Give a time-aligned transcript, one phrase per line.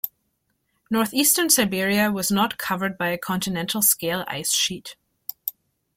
[0.89, 4.95] Northeastern Siberia was not covered by a continental-scale ice sheet.